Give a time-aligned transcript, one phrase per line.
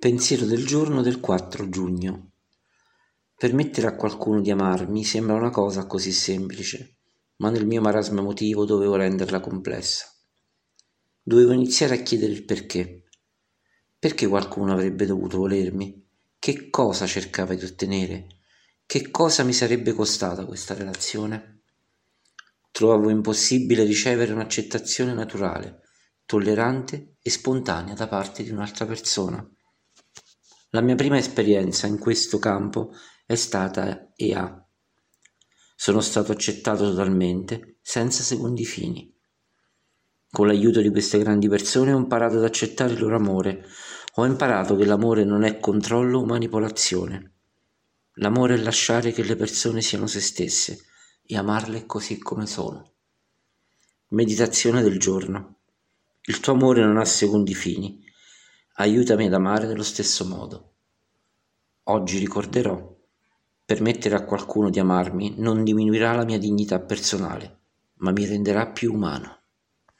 [0.00, 2.30] Pensiero del giorno del 4 giugno.
[3.36, 6.98] Permettere a qualcuno di amarmi sembra una cosa così semplice,
[7.38, 10.06] ma nel mio marasma emotivo dovevo renderla complessa.
[11.20, 13.08] Dovevo iniziare a chiedere il perché.
[13.98, 16.06] Perché qualcuno avrebbe dovuto volermi?
[16.38, 18.28] Che cosa cercava di ottenere?
[18.86, 21.62] Che cosa mi sarebbe costata questa relazione?
[22.70, 25.80] Trovavo impossibile ricevere un'accettazione naturale,
[26.24, 29.44] tollerante e spontanea da parte di un'altra persona.
[30.72, 32.92] La mia prima esperienza in questo campo
[33.24, 34.66] è stata EA.
[35.74, 39.10] Sono stato accettato totalmente, senza secondi fini.
[40.30, 43.64] Con l'aiuto di queste grandi persone ho imparato ad accettare il loro amore,
[44.16, 47.32] ho imparato che l'amore non è controllo o manipolazione.
[48.16, 50.84] L'amore è lasciare che le persone siano se stesse
[51.22, 52.92] e amarle così come sono.
[54.08, 55.60] Meditazione del giorno.
[56.24, 58.04] Il tuo amore non ha secondi fini
[58.80, 60.74] aiutami ad amare nello stesso modo.
[61.84, 62.96] Oggi ricorderò,
[63.64, 67.58] permettere a qualcuno di amarmi non diminuirà la mia dignità personale,
[67.94, 69.37] ma mi renderà più umano.